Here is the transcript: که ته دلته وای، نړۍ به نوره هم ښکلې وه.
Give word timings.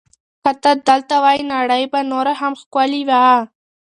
که 0.43 0.51
ته 0.63 0.71
دلته 0.87 1.15
وای، 1.23 1.39
نړۍ 1.53 1.83
به 1.91 1.99
نوره 2.11 2.33
هم 2.41 2.53
ښکلې 2.61 3.01
وه. 3.09 3.23